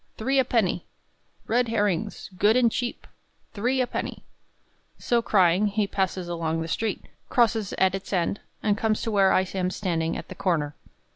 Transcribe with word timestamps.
three 0.17 0.39
a 0.39 0.43
penny! 0.43 0.87
Red 1.45 1.67
herrings, 1.67 2.31
good 2.35 2.57
and 2.57 2.71
cheap, 2.71 3.05
three 3.53 3.79
a 3.81 3.85
penny!" 3.85 4.23
So 4.97 5.21
crying, 5.21 5.67
he 5.67 5.85
passes 5.85 6.27
along 6.27 6.59
the 6.61 6.67
street, 6.67 7.03
crosses 7.29 7.73
at 7.73 7.93
its 7.93 8.11
end, 8.11 8.39
and 8.63 8.75
comes 8.75 9.03
to 9.03 9.11
where 9.11 9.31
I 9.31 9.47
am 9.53 9.69
standing 9.69 10.17
at 10.17 10.27
the 10.27 10.33
corner. 10.33 10.75